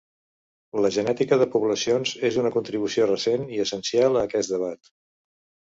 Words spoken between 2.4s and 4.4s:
una contribució recent i essencial a